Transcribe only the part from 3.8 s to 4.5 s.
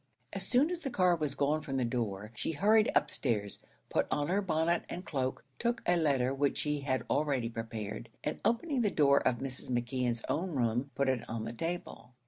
put on her